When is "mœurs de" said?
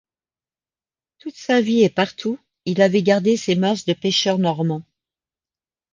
3.55-3.93